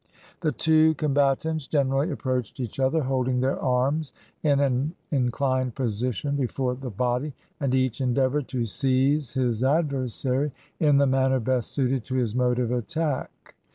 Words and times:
The 0.39 0.51
two 0.51 0.95
combatants 0.95 1.67
generally 1.67 2.09
approached 2.09 2.59
each 2.59 2.79
other, 2.79 3.03
holding 3.03 3.39
their 3.39 3.59
arms 3.59 4.13
in 4.41 4.59
an 4.59 4.95
inclined 5.11 5.75
position 5.75 6.35
before 6.35 6.73
the 6.73 6.89
body; 6.89 7.33
and 7.59 7.75
each 7.75 8.01
endeavored 8.01 8.47
to 8.47 8.65
seize 8.65 9.35
his 9.35 9.63
adversary 9.63 10.53
in 10.79 10.97
the 10.97 11.05
manner 11.05 11.39
best 11.39 11.69
suited 11.71 12.03
to 12.05 12.15
his 12.15 12.33
mode 12.33 12.57
of 12.57 12.71
attack. 12.71 13.53